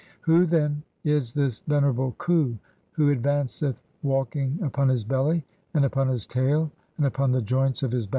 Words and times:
"Who, 0.21 0.47
then, 0.47 0.81
is 1.03 1.31
this 1.31 1.59
venerable 1.61 2.15
Khu 2.17 2.55
(12) 2.57 2.59
who 2.93 3.15
advanceth 3.15 3.81
walking 4.01 4.57
"upon 4.63 4.89
his 4.89 5.03
belly 5.03 5.45
and 5.75 5.85
upon 5.85 6.07
his 6.07 6.25
tail 6.25 6.71
and 6.97 7.05
upon 7.05 7.31
the 7.31 7.41
joints 7.43 7.83
of 7.83 7.91
his 7.91 8.07
"back? 8.07 8.09